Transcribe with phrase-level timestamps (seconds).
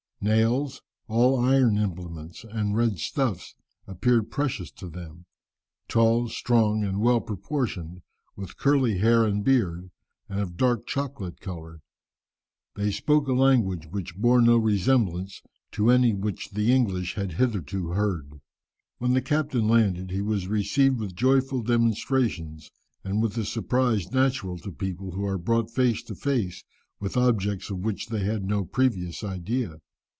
[0.23, 3.55] Nails, all iron implements, and red stuffs,
[3.87, 5.25] appeared precious to them.
[5.87, 8.03] Tall, strong, and well proportioned,
[8.35, 9.89] with curly hair and beard,
[10.29, 11.81] and of dark chocolate colour,
[12.75, 15.41] they spoke a language which bore no resemblance
[15.71, 18.29] to any which the English had hitherto heard.
[18.29, 18.41] [Illustration:
[18.99, 22.71] "The natives had sufficient confidence."] When the captain landed he was received with joyful demonstrations,
[23.03, 26.63] and with the surprise natural to people who are brought face to face
[26.99, 29.77] with objects of which they have had no previous idea.